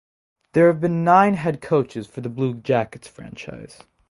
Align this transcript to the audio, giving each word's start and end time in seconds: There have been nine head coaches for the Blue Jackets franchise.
There 0.53 0.65
have 0.65 0.81
been 0.81 1.03
nine 1.03 1.35
head 1.35 1.61
coaches 1.61 2.07
for 2.07 2.21
the 2.21 2.29
Blue 2.29 2.55
Jackets 2.55 3.07
franchise. 3.07 3.81